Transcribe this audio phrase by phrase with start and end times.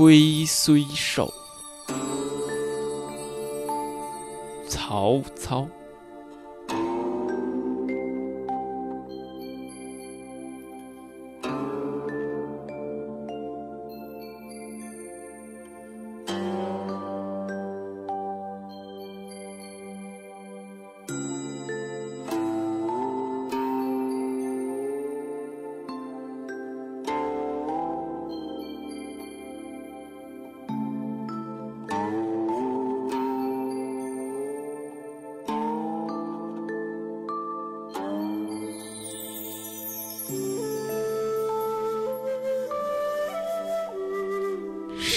[0.00, 1.30] 龟虽寿，
[4.66, 5.68] 曹操。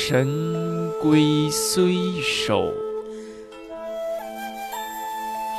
[0.06, 2.74] 神龟虽寿，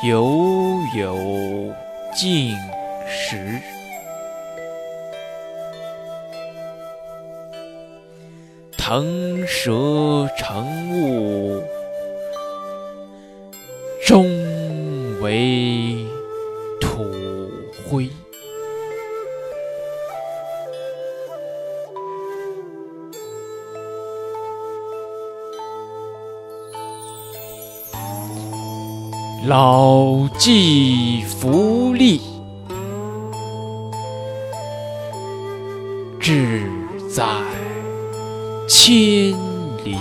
[0.06, 1.16] 犹有
[2.14, 2.54] 竟
[3.08, 3.58] 时。
[8.76, 11.62] 腾蛇乘雾，
[14.06, 14.28] 终
[15.22, 16.03] 为
[29.46, 32.18] 老骥伏枥，
[36.18, 36.62] 志
[37.10, 37.22] 在
[38.66, 38.94] 千
[39.84, 39.98] 里。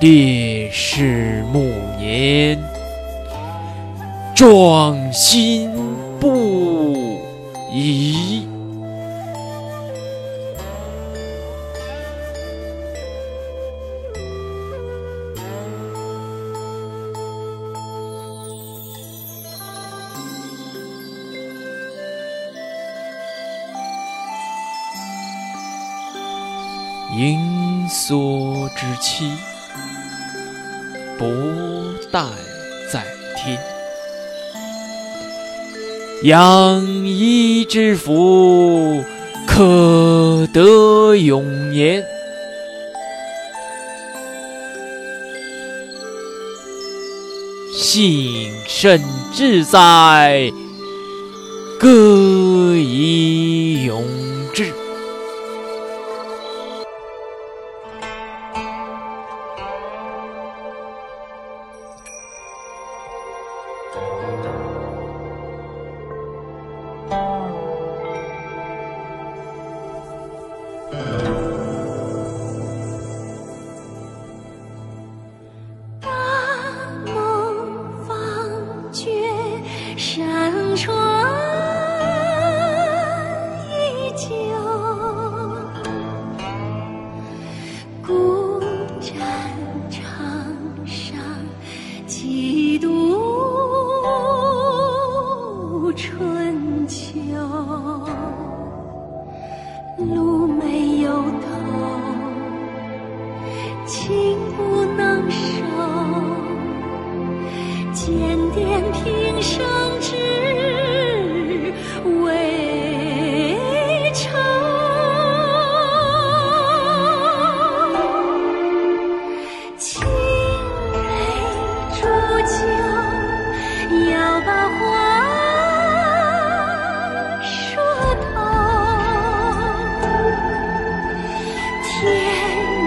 [0.00, 1.64] 烈士暮
[1.98, 2.56] 年，
[4.36, 5.68] 壮心
[6.20, 6.94] 不
[7.72, 8.46] 已。
[27.16, 29.30] 盈缩之期，
[31.16, 31.24] 不
[32.12, 32.22] 待
[32.92, 33.02] 在
[33.34, 33.58] 天。
[36.24, 39.02] 养怡之福，
[39.46, 42.04] 可得永年。
[47.72, 49.02] 幸甚
[49.32, 50.52] 至哉，
[51.80, 53.45] 歌以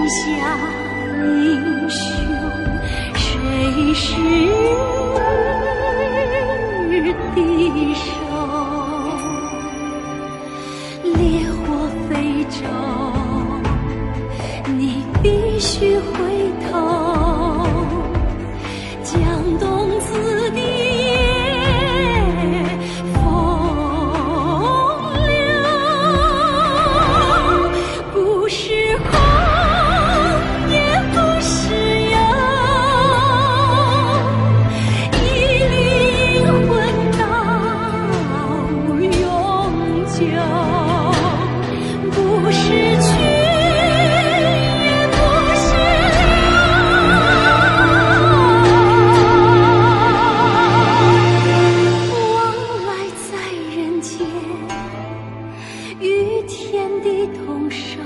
[0.09, 0.57] 下
[1.21, 2.01] 英雄
[3.13, 4.15] 谁是
[7.35, 8.01] 敌手
[11.15, 12.57] 烈火飞舟
[14.77, 16.28] 你必须回
[56.49, 57.99] 天地同寿。